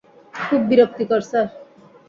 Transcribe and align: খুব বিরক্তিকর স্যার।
খুব 0.33 0.61
বিরক্তিকর 0.69 1.21
স্যার। 1.29 1.47